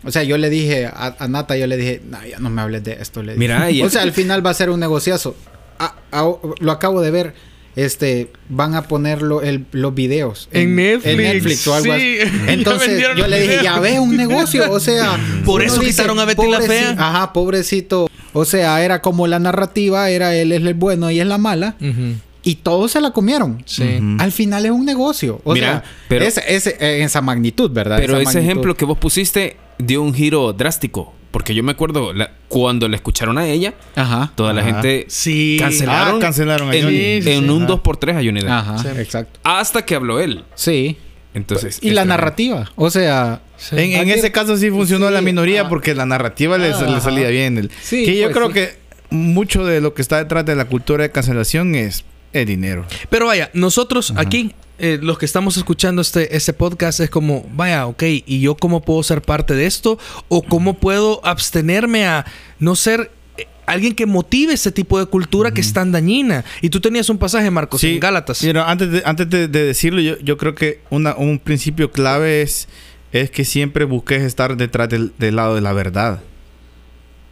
[0.03, 2.63] O sea, yo le dije a, a Nata, yo le dije, no, ya no me
[2.63, 3.23] hables de esto.
[3.23, 3.39] Le dije.
[3.39, 5.37] Mira, y- O sea, al final va a ser un negociazo.
[5.79, 7.35] A- a- lo acabo de ver.
[7.77, 12.19] Este, van a ponerlo el, los videos En Netflix, en Netflix o algo sí.
[12.23, 12.33] así.
[12.47, 16.49] Entonces yo le dije, ya ves un negocio, o sea, Por eso quitaron a Betty
[16.49, 16.91] la "Pobreci- Fea".
[16.97, 18.07] Ajá, pobrecito.
[18.33, 21.75] O sea, era como la narrativa, era él es el bueno y es la mala
[21.81, 22.15] Ujú.
[22.45, 23.63] Y todos se la comieron.
[23.67, 23.99] Sí.
[24.19, 25.41] Al final es un negocio.
[25.45, 27.97] O Mira, sea, pero- es, es- en esa magnitud, ¿verdad?
[27.99, 28.51] Pero Esa ese magnitud.
[28.51, 31.13] ejemplo que vos pusiste dio un giro drástico.
[31.31, 34.31] Porque yo me acuerdo la- cuando le escucharon a ella, Ajá.
[34.37, 35.57] toda la gente Sí.
[35.59, 36.97] cancelaron, Ah, cancelaron a en, Johnny.
[36.97, 37.51] Sí, sí, en sí.
[37.51, 37.67] un Ajá.
[37.73, 38.51] 2x3 a Johnny Depp.
[38.51, 38.89] Ajá, Sí.
[39.01, 39.41] exacto.
[39.43, 40.45] Hasta que habló él.
[40.55, 40.97] Sí.
[41.35, 42.09] Entonces, Y la tremendo.
[42.15, 42.71] narrativa.
[42.77, 43.75] O sea, Sí.
[43.77, 45.69] En, en ese caso sí funcionó Sí, la minoría ah.
[45.69, 47.59] porque la narrativa le, Ah, le salía bien.
[47.59, 48.53] El- Sí, que yo pues creo sí.
[48.55, 48.79] que
[49.11, 52.85] mucho de lo que está detrás de la cultura de cancelación es el dinero.
[53.09, 57.87] Pero vaya, nosotros aquí, eh, los que estamos escuchando este, este podcast, es como, vaya,
[57.87, 59.99] ok, ¿y yo cómo puedo ser parte de esto?
[60.29, 62.27] ¿O cómo puedo abstenerme a
[62.59, 66.45] no ser eh, alguien que motive ese tipo de cultura que es tan dañina?
[66.61, 68.43] Y tú tenías un pasaje, Marcos, en Gálatas.
[68.43, 72.43] Mira, antes de, antes de, de decirlo, yo, yo creo que una, un principio clave
[72.43, 72.69] es,
[73.13, 76.21] es que siempre busques estar detrás del, del lado de la verdad.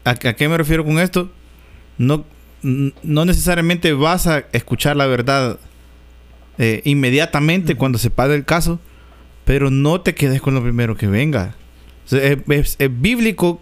[0.05, 1.31] ¿A, a qué me refiero con esto?
[1.99, 2.25] No,
[2.63, 5.59] no necesariamente vas a escuchar la verdad
[6.59, 8.79] eh, inmediatamente cuando se pague el caso,
[9.45, 11.55] pero no te quedes con lo primero que venga.
[12.07, 13.61] O sea, es, es- es bíblico,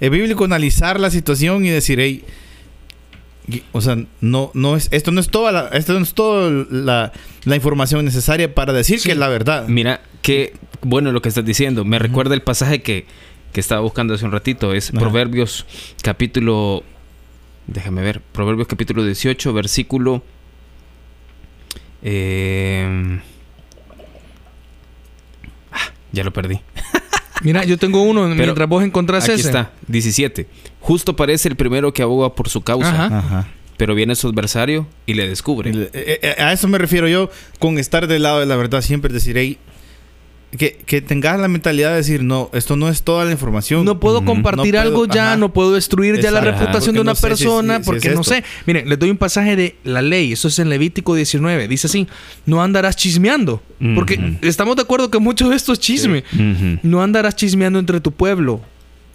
[0.00, 2.24] es bíblico analizar la situación y decir, hey,
[3.72, 7.12] o sea, no, no es, esto no es toda la, esto no es toda la,
[7.44, 9.66] la información necesaria para decir que es la verdad.
[9.68, 11.84] Mira, que bueno lo que estás diciendo.
[11.84, 13.06] Me recuerda el pasaje que,
[13.52, 14.72] que estaba buscando hace un ratito.
[14.72, 14.92] Es.
[14.92, 15.66] Proverbios
[16.02, 16.84] capítulo...
[17.70, 18.20] Déjame ver.
[18.20, 20.22] Proverbios capítulo 18, versículo...
[22.02, 23.20] eh,
[25.72, 26.60] ah, ya lo perdí.
[27.42, 29.48] Mira, yo tengo uno, Pero mientras vos encontrás Aquí ese.
[29.48, 30.46] está, 17.
[30.80, 33.18] Justo parece el primero que aboga por su causa, Ajá.
[33.18, 33.48] Ajá.
[33.78, 35.70] pero viene su adversario y le descubre.
[35.70, 35.90] Eh,
[36.22, 38.82] eh, a eso me refiero yo con estar del lado de la verdad.
[38.82, 39.56] Siempre decir, hey,
[40.56, 43.84] que, que tengas la mentalidad de decir, no, esto no es toda la información.
[43.84, 45.36] No puedo compartir No puedo- algo ya, ajá.
[45.36, 48.20] no puedo destruir ya la reputación de una no persona si- si porque es no
[48.22, 48.34] esto.
[48.34, 48.44] sé.
[48.66, 52.08] Miren, les doy un pasaje de la ley, eso es en Levítico 19, dice así,
[52.46, 53.62] no andarás chismeando,
[53.94, 56.24] porque estamos de acuerdo que mucho de esto es chisme.
[56.82, 58.60] No andarás chismeando entre tu pueblo,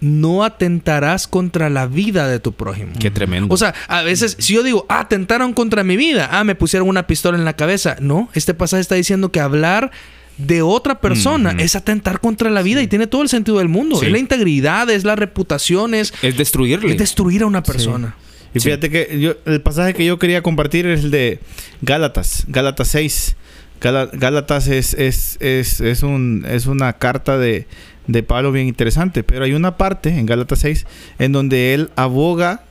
[0.00, 2.92] no atentarás contra la vida de tu prójimo.
[2.98, 3.52] Qué tremendo.
[3.52, 6.88] O sea, a veces, si yo digo, ah, atentaron contra mi vida, ah, me pusieron
[6.88, 7.96] una pistola en la cabeza.
[8.00, 9.90] No, este pasaje está diciendo que hablar
[10.38, 13.96] de otra persona es atentar contra la vida y tiene todo el sentido del mundo.
[13.98, 14.06] Sí.
[14.06, 16.92] Es la integridad, es la reputación, es, es destruirle.
[16.92, 18.16] es destruir a una persona.
[18.54, 21.40] Y fíjate que yo, el pasaje que yo quería compartir es el de
[21.82, 23.36] Gálatas, Gálatas 6.
[23.80, 27.66] Gala- Gálatas es, es, es, es, un, es una carta de,
[28.06, 30.86] de Pablo bien interesante, pero hay una parte en Gálatas 6
[31.18, 32.64] en donde él aboga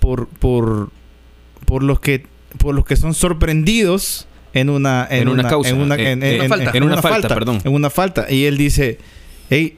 [0.00, 0.90] por, por,
[1.64, 2.26] por, los, que,
[2.58, 6.48] por los que son sorprendidos en una, En una causa, en una, eh, en- eh,
[6.48, 6.70] falta.
[6.74, 7.60] en una falta, perdón.
[7.64, 8.26] En una falta.
[8.30, 8.98] Y él dice,
[9.48, 9.76] hey,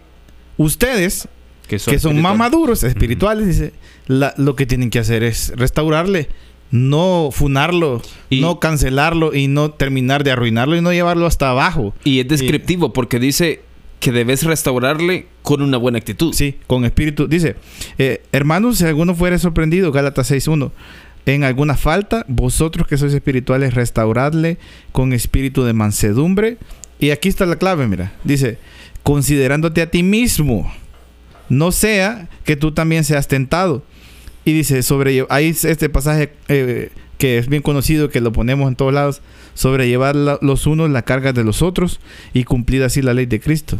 [0.56, 1.28] ustedes
[1.68, 2.38] que son más espirituales.
[2.38, 3.72] maduros, espirituales, dice,
[4.06, 6.28] la- lo que tienen que hacer es restaurarle,
[6.70, 11.94] no funarlo, Y- no cancelarlo y no terminar de arruinarlo y no llevarlo hasta abajo.
[12.04, 13.60] Y es descriptivo porque dice
[14.00, 16.34] que debes restaurarle con una buena actitud.
[16.34, 17.28] Sí, con espíritu.
[17.28, 17.54] Dice,
[17.98, 20.72] eh, hermanos, si alguno fuere sorprendido, Gálatas 6.1,
[21.26, 24.58] en alguna falta, vosotros que sois espirituales, restauradle
[24.92, 26.58] con espíritu de mansedumbre.
[26.98, 28.12] Y aquí está la clave, mira.
[28.24, 28.58] Dice,
[29.02, 30.72] considerándote a ti mismo,
[31.48, 33.82] no sea que tú también seas tentado.
[34.44, 38.74] Y dice, sobre ahí este pasaje, eh, que es bien conocido, que lo ponemos en
[38.74, 39.22] todos lados,
[39.54, 42.00] sobrellevar la- los unos la carga de los otros
[42.32, 43.78] y cumplir así la ley de Cristo.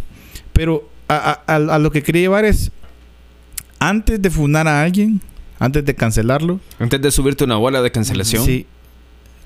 [0.52, 2.70] Pero a- a lo que quería llevar es,
[3.80, 5.20] antes de funar a alguien,
[5.64, 8.44] antes de cancelarlo, Antes de subirte una bola de cancelación.
[8.44, 8.66] sí,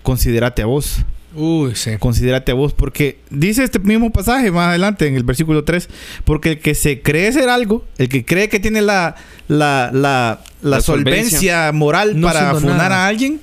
[0.03, 0.99] considérate a vos.
[1.35, 1.91] Uy, sí.
[1.99, 5.89] Considérate a vos, porque dice este mismo pasaje más adelante en el versículo 3,
[6.25, 9.17] porque el que se cree ser algo, el que cree que tiene la,
[9.49, 11.31] la, la, la La solvencia.
[11.39, 13.05] solvencia moral No para funar nada.
[13.05, 13.41] a alguien,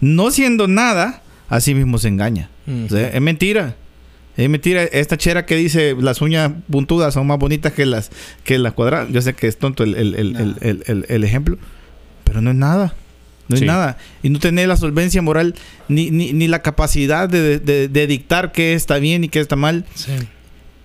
[0.00, 2.50] no siendo nada, así mismo se engaña.
[2.66, 2.86] Mm.
[2.86, 3.76] O sea, es mentira.
[4.36, 4.82] Es mentira.
[4.82, 8.10] Esta chera que dice las uñas puntudas son más bonitas que las,
[8.42, 9.08] que las cuadradas.
[9.12, 10.40] Yo sé que es tonto el, el- el- Nah.
[10.40, 11.56] el- el- el- el ejemplo,
[12.26, 12.94] pero no es nada.
[13.48, 13.62] No Sí.
[13.62, 13.96] es nada.
[14.24, 15.54] Y no tener la solvencia moral
[15.88, 19.54] ni, ni, ni la capacidad de, de- de dictar qué está bien y qué está
[19.56, 19.84] mal.
[19.94, 20.12] Sí.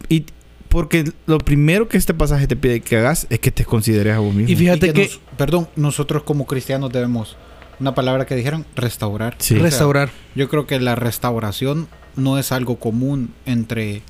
[0.10, 0.25] Y
[0.69, 4.19] porque lo primero que este pasaje te pide que hagas es que te consideres a
[4.19, 4.49] vos mismo.
[4.51, 7.36] Y fíjate Y que, nos- perdón, nosotros como cristianos debemos,
[7.80, 9.36] una palabra que dijeron, restaurar.
[9.39, 9.56] Sí.
[9.56, 10.12] O sea, restaurar.
[10.36, 14.04] yo creo que la restauración no es algo común entre,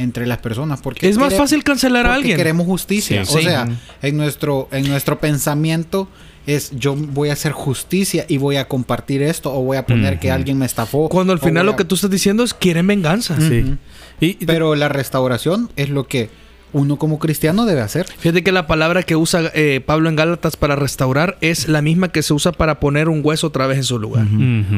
[0.00, 0.80] entre las personas.
[0.80, 2.36] Porque Es más fácil cancelar a alguien.
[2.36, 3.24] queremos justicia.
[3.24, 3.44] Sí, o sí.
[3.44, 3.68] sea,
[4.02, 6.08] en nuestro, en nuestro pensamiento
[6.46, 10.18] es yo voy a hacer justicia y voy a compartir esto o voy a poner
[10.18, 11.08] que alguien me estafó.
[11.08, 13.36] Cuando al final lo a- que tú estás diciendo es quieren venganza.
[13.40, 13.60] Sí.
[13.60, 13.76] Ujú.
[14.20, 16.30] Y, y- Pero la restauración es lo que
[16.72, 18.06] uno como cristiano debe hacer.
[18.18, 22.10] Fíjate que la palabra que usa eh, Pablo en Gálatas para restaurar es la misma
[22.10, 24.26] que se usa para poner un hueso otra vez en su lugar.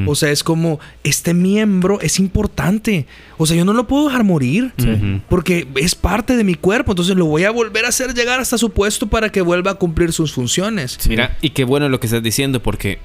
[0.07, 3.07] O sea, es como, este miembro es importante.
[3.39, 4.73] O sea, yo no lo puedo dejar morir.
[5.29, 6.93] Porque es parte de mi cuerpo.
[6.93, 9.75] Entonces lo voy a volver a hacer llegar hasta su puesto para que vuelva a
[9.75, 10.99] cumplir sus funciones.
[11.09, 12.99] Mira, y qué bueno lo que estás diciendo, porque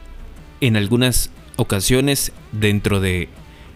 [0.62, 3.30] en algunas ocasiones dentro de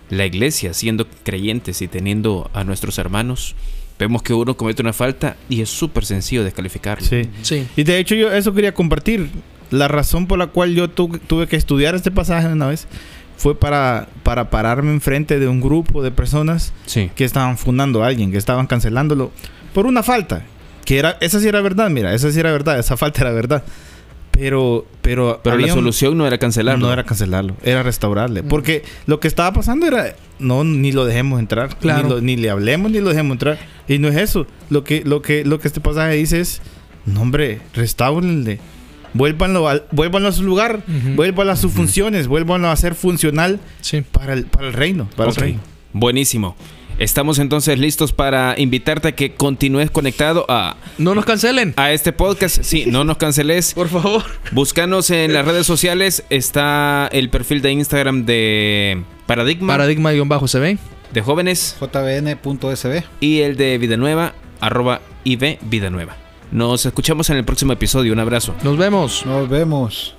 [0.10, 3.56] la iglesia, siendo creyentes y teniendo a nuestros hermanos,
[4.06, 7.06] vemos que uno comete una falta y es súper sencillo descalificarlo.
[7.06, 7.24] sí.
[7.42, 7.68] Sí.
[7.76, 9.30] Y de hecho yo eso quería compartir.
[9.70, 12.88] La razón por la cual yo tu- tuve que estudiar este pasaje una vez
[13.38, 17.10] fue para, para pararme enfrente de un grupo de personas Sí.
[17.16, 19.32] que estaban fundando a alguien, que estaban cancelándolo
[19.74, 20.44] por una falta.
[20.84, 23.64] Que era, esa sí era verdad, mira, esa sí era verdad, esa falta era verdad.
[24.32, 26.88] Pero, pero, Pero la un- solución no era cancelarlo.
[26.88, 28.44] No era cancelarlo, era restaurarle.
[28.44, 31.78] Porque lo que estaba pasando era, no, ni lo dejemos entrar.
[31.78, 32.04] Claro.
[32.04, 33.60] Ni, lo- ni le hablemos, ni lo dejemos entrar.
[33.88, 34.48] Y no es eso.
[34.70, 36.62] Lo que, lo que, lo que este pasaje dice es,
[37.06, 38.60] no hombre, restáurenle.
[39.14, 41.16] Vuélvanlo, al- vuélvanlo a su lugar, Ujú.
[41.16, 44.02] vuélvanlo a sus funciones, vuélvanlo a ser funcional Sí.
[44.10, 45.10] para el, para el reino.
[45.18, 45.38] Para Ok.
[45.38, 45.60] el reino.
[45.92, 46.56] Buenísimo.
[47.02, 51.74] Estamos entonces listos para invitarte a que continúes conectado a, No nos cancelen.
[51.76, 52.62] a este podcast.
[52.62, 53.74] Sí, no nos canceles.
[53.76, 54.24] Por favor.
[54.52, 56.24] Búscanos en las redes sociales.
[56.30, 60.78] Está el perfil de Instagram de Paradigma, Paradigma-CB.
[61.12, 63.04] de jóvenes jbn.sb.
[63.20, 66.16] y el de Vida Nueva, arroba IB Vida Nueva.
[66.52, 68.14] Nos escuchamos en el próximo episodio.
[68.14, 68.54] Un abrazo.
[68.62, 69.26] Nos vemos.
[69.26, 70.16] Nos vemos.